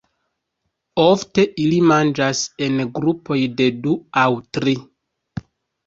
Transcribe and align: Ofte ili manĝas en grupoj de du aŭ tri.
Ofte 1.03 1.45
ili 1.67 1.77
manĝas 1.93 2.43
en 2.69 2.83
grupoj 2.99 3.41
de 3.61 3.71
du 3.87 3.97
aŭ 4.27 4.29
tri. 4.57 4.79